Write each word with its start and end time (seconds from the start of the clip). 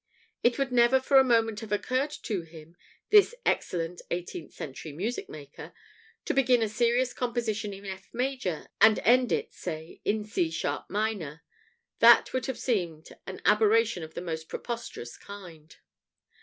It 0.41 0.57
would 0.57 0.71
never 0.71 0.99
for 0.99 1.19
a 1.19 1.23
moment 1.23 1.59
have 1.59 1.71
occurred 1.71 2.09
to 2.23 2.41
him 2.41 2.75
this 3.11 3.35
excellent 3.45 4.01
eighteenth 4.09 4.51
century 4.51 4.91
music 4.93 5.29
maker 5.29 5.73
to 6.25 6.33
begin 6.33 6.63
a 6.63 6.69
serious 6.69 7.13
composition 7.13 7.71
in 7.71 7.85
F 7.85 8.09
major 8.11 8.67
and 8.81 8.97
end 9.03 9.31
it, 9.31 9.53
say, 9.53 10.01
in 10.03 10.23
C 10.25 10.49
sharp 10.49 10.89
minor: 10.89 11.43
that 11.99 12.33
would 12.33 12.47
have 12.47 12.57
seemed 12.57 13.09
an 13.27 13.41
aberration 13.45 14.01
of 14.01 14.15
the 14.15 14.21
most 14.21 14.49
preposterous 14.49 15.17
kind. 15.17 15.75